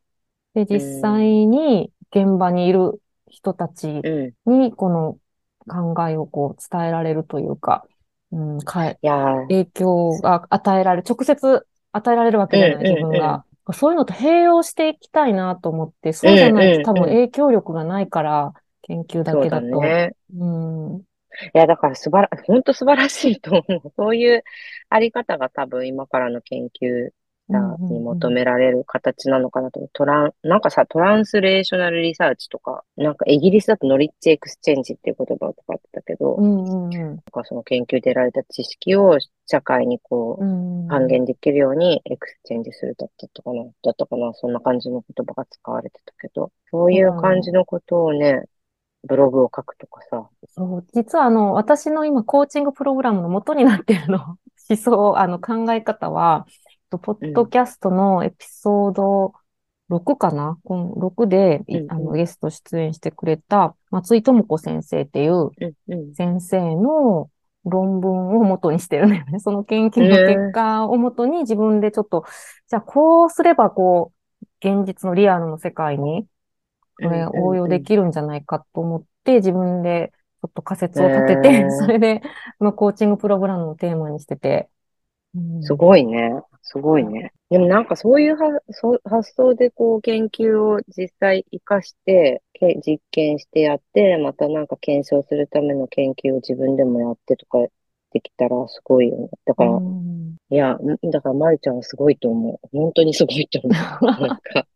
[0.55, 4.61] で、実際に現場にいる人たちうん。
[4.61, 5.17] に、この
[5.69, 7.85] 考えをこう伝えられるというか、
[8.33, 9.09] うん、かえい
[9.49, 13.45] 影響が与えられる、直接与えられるわけじゃない、自分が。
[13.73, 19.67] そういうのと併用していきたいなと思って、そうじゃないと多分影響力がないから、研究だけだと。
[19.83, 20.15] ね。
[20.35, 20.97] うん。
[20.99, 21.03] い
[21.53, 23.93] や、だから素晴ら、本当素晴らしいと思う。
[23.97, 24.43] そういう
[24.89, 27.11] あり方が多分今からの研究
[27.49, 29.81] 者に求められる形なのかなと。
[29.93, 36.91] トラン、なんかさ、 translational research とか、なんかイギリスだと knowledge exchange っていう言葉を使ってたけど、うんうんうん。
[36.91, 48.45] なんかその研究で得られた知識を社会にこう、うん還元できるように exchange するだったかな、だったかな、そんな感じの言葉が使われてたけど、そういう感じのことをね、
[49.07, 56.47] ブログを書くとかさ、そう、実はあの、私の今、コーチングプログラムの元になっているの、思想、あの、考え方は、
[56.91, 59.35] とポッドキャストのエピソード
[59.89, 66.15] 6かな、この6で、いうんうんあの、ゲスト出演してくれた松井智子先生っていううんうん。
[66.15, 67.31] 先生の
[67.65, 69.39] 論文を元にしてるんだよね。
[69.41, 72.25] その研究の結果を元に自分でちょっと、
[72.69, 76.27] じゃあこうすればこう、現実のリアルの世界に、
[77.01, 82.21] これ応用できるんじゃないかと思って、自分でちょっと仮説を立てへて、ー それで、
[82.59, 84.69] このコーチングプログラムのテーマにしてて。
[85.35, 86.33] うんすごいね。
[86.71, 87.33] すごいね。
[87.49, 97.59] でもなんかそういうはそう発想でこう研究を実際活かして、け実験してやって、またなんか検証するための研究を自分でもやってとか
[98.13, 99.29] できたらすごいよね。
[99.47, 102.69] だから、うんいや、んだからまるちゃんはすごいと思う。
[102.77, 103.73] 本当にすごいと思う。
[104.21, 104.67] なんか、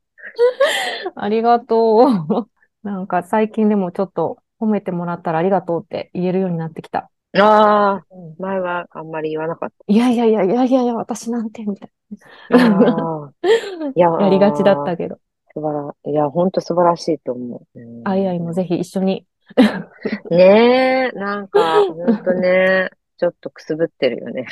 [1.15, 2.49] ありがとう。
[2.83, 7.12] なんか最近でもちょっと褒めてもらったらありがとうって言えるようになってきた。
[7.35, 8.07] ああ、
[8.39, 11.93] 前はあんまり言わなかっいやいやいやいやいやいや、私なんて、みたい
[12.51, 12.59] た。
[12.59, 13.35] な。
[13.95, 15.21] いや やりがちだったけど。
[15.55, 15.73] 素晴
[16.05, 17.81] ら、いや、本当素晴らしいと思う。
[17.81, 19.27] うんあいあいもぜひ一緒に。
[20.31, 24.47] ねえ、なんか、ほんとね、ちょっとくすぶってるよね。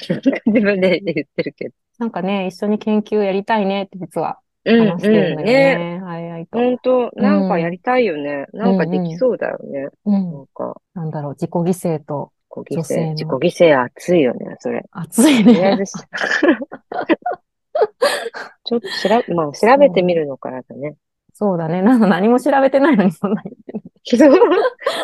[0.47, 1.75] 自分で言ってるけど。
[1.99, 5.87] なんかね、一緒に研究やりたいねって実はうん、話してるんだうん、けどね。
[5.97, 6.01] ね。
[6.03, 6.59] はいはいと。
[6.59, 8.47] ほんと、なんかやりたいよね。
[8.53, 9.89] なんかできそうだよね。
[10.05, 10.11] う。
[10.31, 11.65] なんんか、なんだろう、自己犠
[11.99, 14.85] 牲と自己犠牲、自己犠牲熱いよね、それ。
[14.91, 15.45] 熱いね。
[15.45, 15.93] とりあえずし
[18.65, 20.97] ちょっと調べ、まあ、調べてみるのからだね。
[21.41, 21.83] そうだね。
[21.83, 23.81] なんか何も調べてないのにそんな言ってる。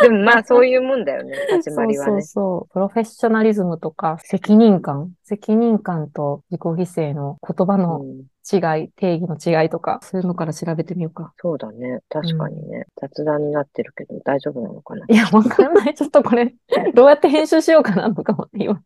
[0.03, 2.23] でもまあ、そういうもんだよね、始まりはそうね。
[2.23, 2.73] そうそう。
[2.73, 5.13] プロフェッショナリズムとか、責任感。
[5.23, 11.33] 責任感と自己犠牲の言葉うのん、違い、定義の違いとか、そういうのから調べてみようか。
[11.41, 12.01] そうだね。
[12.09, 12.87] 確かにね。
[12.97, 15.05] 雑談になってるけど、大丈夫なのかな。
[15.09, 15.95] いや、わかんない。
[15.95, 16.55] ちょっとこれ、
[16.95, 18.81] どうやって編集しようかなとか思って今。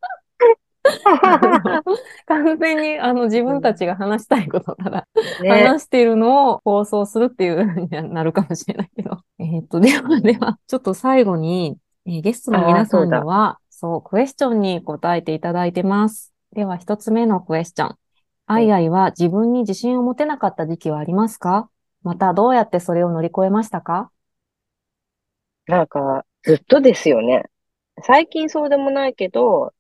[2.27, 5.09] 完全にあの自分たちが話したいことただ
[5.43, 5.51] ね。
[5.51, 9.19] 話しているのを放送するっていうにはなるかもしれないけど。
[9.39, 16.33] えっと、ではでは、ちょっと最後に、えーゲストの皆さんには、そうクエスチョンに答えていただいてます。
[16.53, 17.97] では、一つ目のクエスチョン。
[18.47, 21.69] アイアイは自分に自信を持てなかった時期はありますか？
[22.03, 24.11] また、どうやってそれを乗り越えましたか？
[25.67, 27.45] なんか、ずっとですよね。
[28.03, 29.73] 最近そうでもないけど、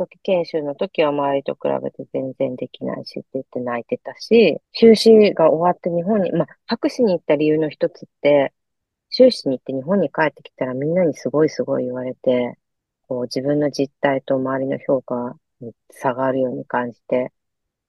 [0.00, 8.54] 初期研修の時は周りと比べて全然できないしって言って泣いてたし、修士が終わって日本に、まあ、博士に行った理由の一つって、
[9.10, 12.56] 修士に行って日本に帰ってきたらみんなにすごいすごい言われて、
[13.08, 17.30] こう自分の実態と周りの評価に差があるように感じて、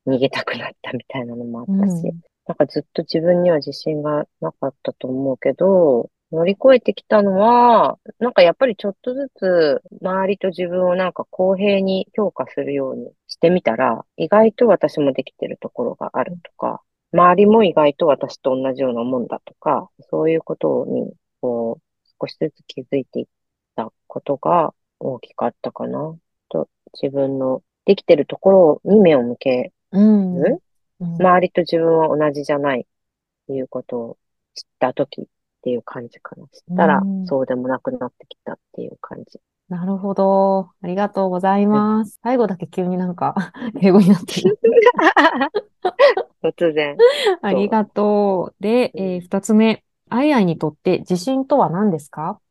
[0.06, 2.20] 逃げたくなったみたいなのもあったし、うん。
[2.48, 16.82] なんかずっと自分には自信がなかったと思うけど、乗り越えてきたのは、なんかやっぱりちょっとずつ周りと自分をなんか公平に評価するようにしてみたら、意外と私もできてるところがあるとか、
[17.14, 23.26] 周りも意外と私と同じようなもんだとか、そういうことに、こう、少しずつ気づいていっ
[23.76, 26.16] たことが大きかったかな。
[26.48, 26.70] と、
[27.02, 30.42] 自分のできてるところに目を向けうん。
[30.42, 30.64] る
[31.00, 32.84] うん周りと自分は同じじゃないっ
[33.48, 34.18] ていうことを
[34.54, 35.28] 知ったとき
[35.62, 36.48] っていう感じかな。
[36.48, 39.40] 知ったらうんそうでもなくなってきたっていう感じ。
[39.70, 40.72] なるほど。
[40.82, 42.20] ありがとうございます。
[42.24, 44.60] 最後だけ急になんか、 英語になってる。
[46.42, 46.98] 突然。
[47.42, 48.64] ありがとう。
[48.64, 49.84] で、えー二つ目。
[50.10, 52.42] アイアイにとって自信とは何ですか？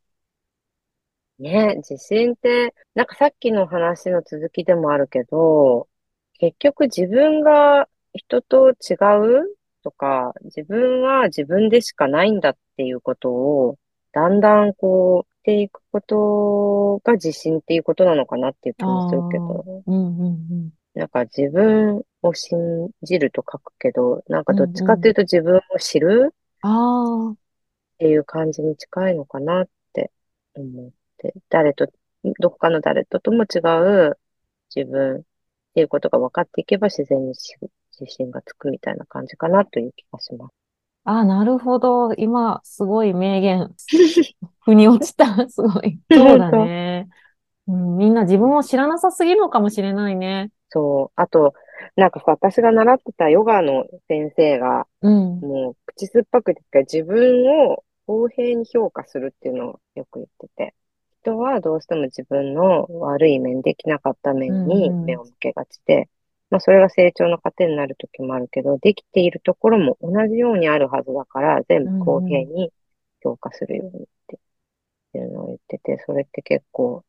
[1.38, 5.88] ね、自信って、なんかさっきの話の続きでもあるけど、
[6.34, 8.94] 結局自分が人と違
[9.42, 13.78] うとか、自分は自分でしかないんだっていうことを、
[14.12, 19.82] だんだんこう、していくことが自信っていうことなのかなっていう気もするけど。
[19.86, 20.70] うんうんうん。
[20.94, 26.34] なんか自分を信じると書くけど、なんかどっちかっていうと自分を知る
[27.32, 27.36] っ
[27.98, 30.10] ていう感じに近いのかなって
[30.54, 31.88] 思って、誰と、
[32.40, 33.58] どこかの誰ととも違
[34.08, 34.18] う
[34.74, 35.22] 自分っ
[35.74, 37.56] ていうことが分かっていけば自然にし
[38.00, 40.52] 自信がつくみたいな感じかなという気がします。
[41.04, 42.12] ああ、なるほど。
[42.14, 43.70] 今、すごい名言。
[44.60, 45.24] 腑に落ちた。
[45.48, 45.98] すごい。
[46.10, 47.08] そうだね。
[47.66, 50.50] うん、みんな自分を知らなさすぎるのかもしれないね。
[50.68, 51.12] そう。
[51.16, 51.54] あと、
[51.96, 55.40] なんかさ、私が習ってたヨガの先生が、うん。
[55.40, 60.74] もう口酸っぱく言って自分を公平に評価するっていうのをよく言ってて、
[61.22, 66.08] 人はどうしても自分の悪い面、できなかった面に目を向けがちで、
[66.50, 72.72] まあそれが成長の糧になる時もあるけど、できているところも同じようにあるはずだから、全部公平に
[73.22, 74.38] 評価するようにって
[75.14, 77.04] いうのを言ってて、それって結構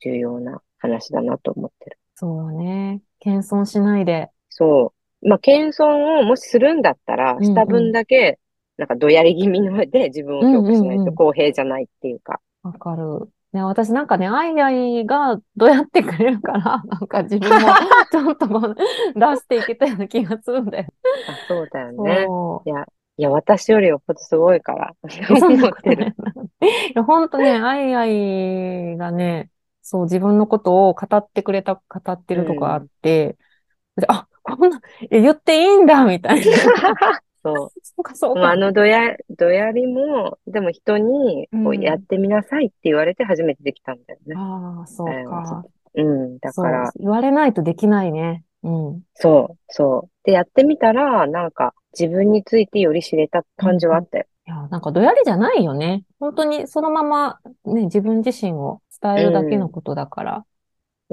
[0.00, 1.98] 重要な話だなと思ってる。
[2.14, 3.02] そうだね。
[3.20, 4.30] 謙遜しないで。
[4.48, 5.28] そう。
[5.28, 8.38] まあ、謙遜をもしするんだったら、うんうんした分だけ、
[8.76, 12.40] なんか、どやり気味ので自分を評価しないうんうんうんと公平じゃないっていうか。
[12.62, 13.28] わかる。
[13.52, 17.68] ね、私なんかね、アイアイがどうやってくれるから、 なんか自分も
[18.12, 20.86] ちょっとこう出していけたような気がするんだよ。
[21.28, 22.24] あ、そうだよね。
[22.26, 22.84] そいや、
[23.16, 24.94] いや、私よりよっぽどすごいから。
[25.02, 25.08] う。
[25.38, 25.90] そんなこと。
[25.90, 26.14] ない。
[26.90, 33.38] いや、ほんとね、アイアイがね、そう、自分のことを語ってくれた、語ってるとこあって、
[33.96, 34.80] であ、こんな、
[35.10, 36.44] え言っていいんだ、みたいな。
[37.56, 37.72] そう。
[37.82, 38.56] そうか、そうもうあか。
[38.56, 44.34] のどや、どやりも、でも人に、こううんやってみなさいって言われて初めてできたんだよね。
[44.36, 45.64] ああ、そうか。
[45.94, 46.38] うん。
[46.38, 48.44] だから、、言われないとできないね。
[48.62, 49.02] うん。
[49.14, 50.10] そう、そう。
[50.24, 54.26] で、やってみたら、なんか、自分についてより知れた感じはあったよ。
[54.46, 56.04] いや、なんかどやりじゃないよね。
[56.20, 60.44] 本当にそのままね、自分自身を伝えるだけのことだから。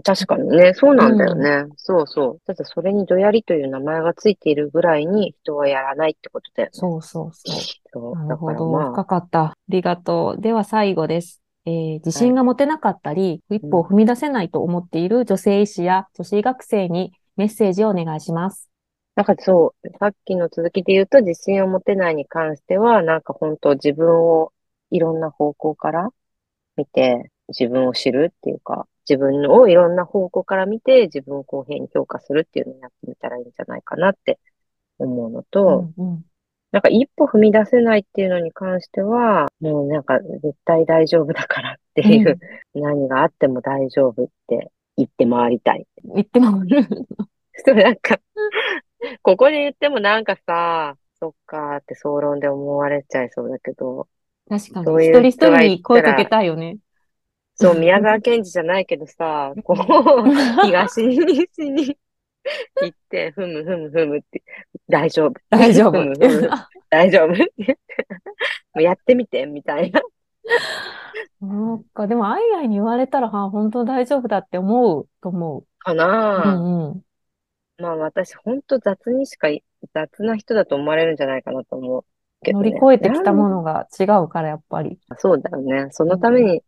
[0.03, 1.65] 確かにね、そうなんだよね。
[1.77, 2.39] そうそう。
[2.45, 6.71] ただそれにどやりという名前がついているぐらいに人はやらないってことだよね。
[6.73, 8.15] そうそうそう。
[8.15, 8.71] なるだほど。
[8.71, 9.39] ま深かった。
[9.41, 10.41] ありがとう。
[10.41, 11.41] では最後です。
[11.65, 18.69] えー自信が持てなかったり、一歩を踏み出せないと思っている女性医師や女子学生にメッセージをお願いします。
[19.15, 24.51] なんかそう、さっきの続きで言うと自信を持てないに関しては、なんか本当自分を
[24.91, 26.09] いろんな方向から
[26.75, 34.39] 見て、自分を知るっていうか、自分をいろんな方向から見て、自分を公平に評価するっていうのをやってみたらいいんじゃないかなって
[34.97, 36.25] 思うのと、うんうん。
[36.71, 42.39] なんか一歩踏み出せないっていうのに関しては、もうなんか絶対大丈夫だからっていう、
[42.73, 45.87] 何があっても大丈夫って言って回りたい。
[46.03, 46.83] 言って回る。
[47.65, 48.19] そう、なんか、
[49.21, 54.07] ここで言ってもなんかさ、そっかーって総論で思われちゃいそうだけど、
[54.49, 54.85] 確かに。
[54.85, 56.77] そういう一人一人に声かけたいよね。
[57.55, 59.75] そう、宮沢賢治じゃないけどさ、こう、
[60.65, 61.97] 東に西に
[62.81, 64.43] 行って、ふむふむふむって、
[64.89, 65.33] 大丈夫。
[65.49, 66.49] 大丈夫ふむふむ
[66.89, 67.77] 大丈夫って言って、
[68.75, 70.01] もうやってみて、みたいな。
[71.41, 75.95] なんか、でも、アイアイに言われたら、は本当大丈夫だって思うと思かう。
[75.95, 76.59] うなぁ。
[76.59, 77.01] んうん。
[77.77, 82.05] まあ私、ほんと雑にしかい、雑な人だと思われるんじゃないかなと思う
[82.51, 82.77] 乗りね。
[82.77, 84.99] 越えてきたものが違うから、やっぱり。
[85.17, 85.87] そうだよね。
[85.91, 86.63] そのために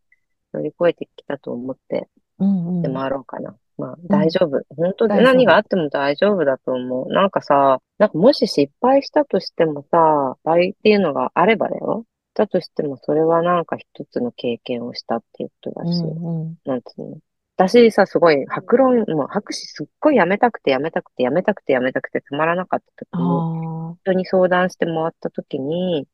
[0.54, 2.08] 乗り越えてきたと思って
[2.39, 2.82] うんうん。
[2.82, 3.56] で回ろうかな。
[3.78, 4.62] まあ大丈夫。
[4.76, 7.12] 本当大丈夫何があっても大丈夫だと思う。
[7.12, 12.06] なんかさ、なんかもし失敗したとしてもさ、場合っていうのがあればだよ。
[12.34, 16.56] だとしてもそれはなんか一つの経験をしたっていうことだし、うんうん。
[16.66, 17.18] なんつうの。
[17.58, 23.98] 私さ、すごい、白論、もう博士すっごいやめたくてやめたくてやめたくてやめたくてたまらなかった時に。
[24.04, 26.08] 人に相談してもらった時に、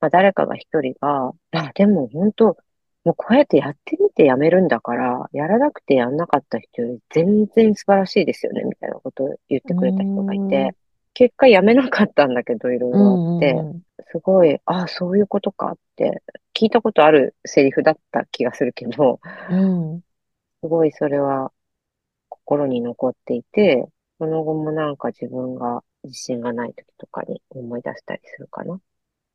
[0.00, 2.58] まあ、誰かが一人が、あ、でも本当、
[3.04, 10.74] もうこうやってやってみてやめるんだから、やらなくてやんなかった人より全然素晴らしいですよね、みたいなことを言ってくれた人がいて、
[11.12, 13.62] 結果やめなかったんだけど、いろいろあって、
[14.10, 16.22] すごい、あ、そういうことかって、
[16.54, 20.00] 聞いたことあるセリフだった気がするけど、うん。
[20.62, 21.52] すごいそれは
[22.28, 23.86] 心に残っていて、
[24.18, 28.80] その後もなんか自分が自信がない時とかに思い出したりするかな。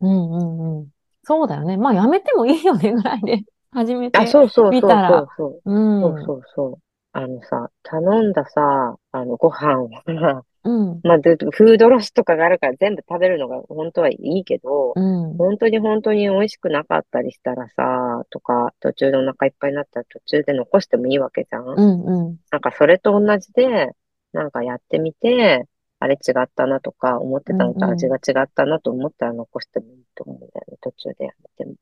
[0.02, 0.88] うんうんうん。
[1.24, 1.78] そうだよね。
[1.78, 4.28] まあ、やめてもいいよねぐらいで始めあ、て。
[4.28, 5.72] そうそうそう見たらそうそう。
[5.72, 6.02] うん。
[6.02, 6.80] そうそうそう。
[7.12, 11.00] あのさ、頼んださ、あの、ご飯をさ、うん。
[11.04, 15.38] まあ、フードロスとかがあるから全部食べるのが本当はいいけど、うん。
[15.38, 21.66] 本当に本当に美味しくなかったりしたらさ、とか、途中でお腹いっぱいになったら途中で残してもいいわけじゃん。
[21.66, 22.38] うんうん。
[22.52, 23.92] なんかそれと同じで、
[24.34, 25.66] なんかやってみて、
[26.00, 31.72] あれ違ったなとか、思ってたのと味が違ったなと思ったら残してもいいと思うんだよね、途中でやめても。
[31.74, 31.78] だ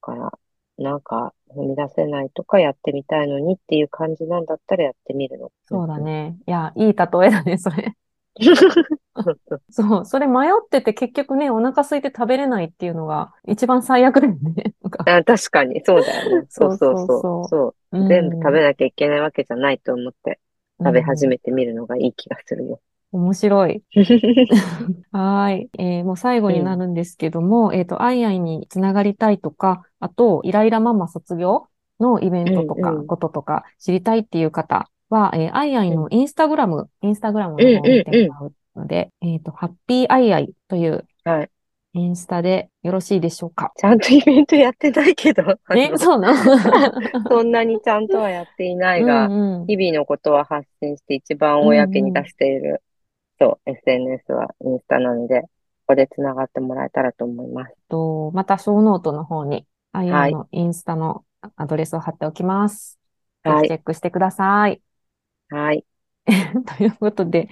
[0.00, 0.38] から、
[0.78, 5.52] なんか踏み出せないとかやってみたいのにっていう感じなんだったらやってみるの。
[5.66, 6.36] そうだね。
[6.46, 7.94] いや、いい例えだね、それ。
[9.70, 14.74] そうそれ迷ってて結局ね、お腹空いて食べれないっていうのが一番最悪だよね。
[15.06, 16.46] あ確かに、そうだよね。
[16.48, 17.48] そ うそうそうそう。
[17.48, 18.08] そう。
[18.08, 20.40] 全部食べなきゃいけないわけじゃないと思って
[20.80, 22.80] 食べ始めてみるのがいい気がするよ。
[23.14, 23.82] 面白い。
[25.12, 25.70] はーい。
[25.78, 31.68] えーもう最後になるんですけども、えっと、アイアイにつながりたいとか、あと、イライラママ卒業
[32.00, 33.06] のイベントとか、うんうん。
[33.06, 41.50] こととか知りたいっていう方は、えーアイアイのインスタグラム、インスタグラムの方を見てもらうので、えっと、ハッピーアイアイというはい。
[41.96, 43.72] インスタでよろしいでしょうか？
[43.76, 46.34] ちゃんとイベントやってないけど、あえ、の そうな
[47.30, 49.66] そんなにちゃんとはやっていないが、うんうん。
[49.68, 52.82] 日々のことは発信して一番公に出している、
[53.44, 55.48] そう、SNS はインスタなので、こ
[55.88, 57.74] こで繋がってもらえたらと思います。
[57.90, 61.24] と、また、ショーノートの方に、アイアはいイのインスタの
[61.56, 62.98] アドレスを貼っておきます。
[63.44, 64.80] ぜはいひチェックしてください。
[65.50, 65.84] はい。
[66.78, 67.48] ということで、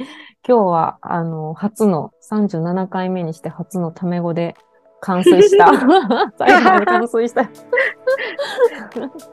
[0.49, 4.57] 今日は、あの、初の37回目にして初のタメ語で
[5.05, 5.67] 完遂した。
[6.39, 7.43] 最後まで完遂した。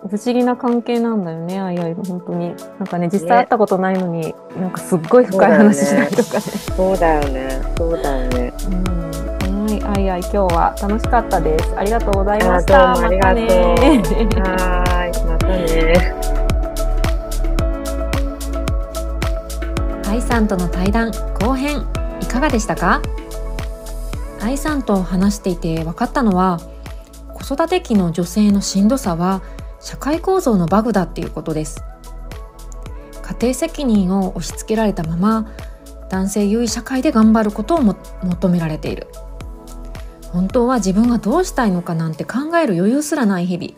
[0.09, 2.55] 不思議な関係なんだよね、あいあい本当に。
[2.79, 6.41] なんかね、実際会ったことないのに、なんかすっごい深い話したりとかね。
[6.75, 7.61] そうだよね。
[7.77, 8.51] そうだよね。
[8.67, 9.65] うん。
[9.67, 11.73] はい、あいあい今日は楽しかったです。
[11.77, 12.93] ありがとうございまあした。
[12.95, 13.49] どうもありがとうまたね
[14.41, 15.25] はーい。
[15.27, 16.15] またね。
[20.09, 21.85] 愛さんとの対談後編
[22.21, 22.99] いかがでしたか？
[24.41, 26.59] 愛さんと話していて分かったのは
[27.33, 29.41] 子育て期の女性のしんどさは
[29.79, 31.83] 社会構造のバグだっていうことです。
[33.23, 35.51] 家庭責任を押し付けられたまま
[36.09, 39.07] 男性優位社会で頑張ることをも求められている。
[40.31, 43.73] 本当は自分がどうしたいのかなんて考える余裕すらない日々。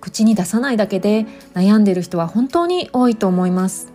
[0.00, 3.90] 口に出さないだけで悩んでる人は本当に多いと思います。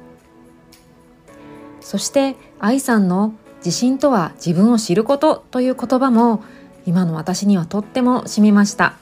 [1.80, 3.34] そして愛さんの
[3.66, 6.44] 自信とは自分を知ることという言葉も
[6.86, 8.94] 今の私にはとっても染みました。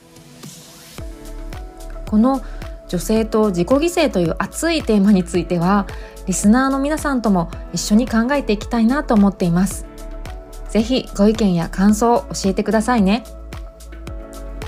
[2.09, 2.41] この
[2.88, 5.86] 女性と自己犠牲という熱いテーマについては
[6.28, 9.86] リスナーの皆さんとも一緒に考えていきたいなと思っています。
[10.70, 13.26] ぜひご意見や感想を教えてくださいね。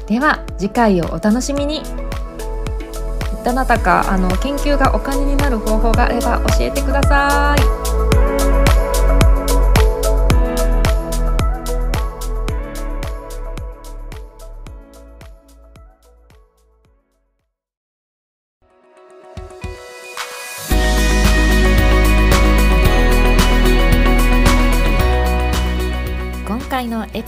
[0.07, 1.83] では次回をお楽しみに。
[3.45, 7.55] どなたかあの研究がお金になる方法があれば教えてくださ
[7.91, 7.94] い。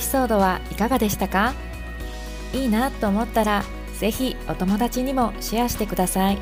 [0.07, 1.53] ソードはいかがでしたか？
[2.53, 3.63] いいなと思ったら
[3.99, 6.37] ぜひお友達にもシェアしてください。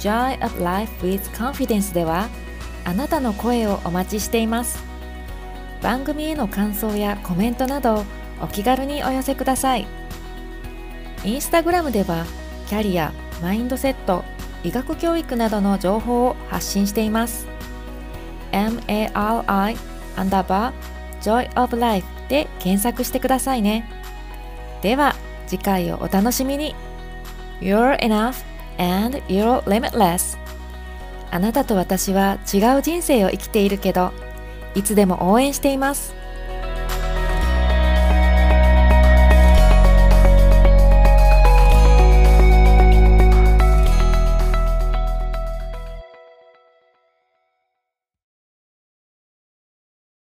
[0.00, 2.28] Joy of Life with Confidence では
[2.84, 4.82] あなたの声をお待ちしています。
[5.82, 8.04] 番組への感想やコメントなど
[8.40, 9.86] お気軽にお寄せください。
[11.24, 12.24] インスタグラムでは
[12.66, 13.12] キャリア、
[13.42, 14.24] マインドセット、
[14.62, 17.46] 医学教育などの情報を発信しています。
[18.52, 19.76] MARI
[20.16, 23.88] アンダーバー Joy of Life で検索してくださいね。
[24.82, 25.14] では
[25.46, 26.74] 次回をお楽しみに。
[27.60, 28.44] You're enough
[28.78, 30.38] and you're limitless.
[31.30, 34.12] あなたと私は違う人生を生きているけど
[34.74, 36.14] いつでも応援しています。